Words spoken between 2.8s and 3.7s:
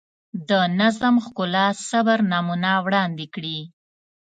وړاندې کړي.